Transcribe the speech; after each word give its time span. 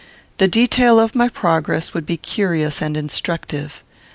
The 0.39 0.47
detail 0.47 0.99
of 0.99 1.13
my 1.13 1.29
progress 1.29 1.93
would 1.93 2.07
be 2.07 2.17
curious 2.17 2.81
and 2.81 2.97
instructive. 2.97 3.83